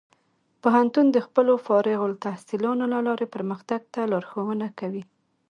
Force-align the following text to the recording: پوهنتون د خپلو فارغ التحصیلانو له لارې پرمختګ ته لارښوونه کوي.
پوهنتون 0.61 1.05
د 1.11 1.17
خپلو 1.25 1.53
فارغ 1.65 1.99
التحصیلانو 2.09 2.85
له 2.93 2.99
لارې 3.07 3.27
پرمختګ 3.35 3.81
ته 3.93 4.01
لارښوونه 4.11 4.67
کوي. 4.79 5.03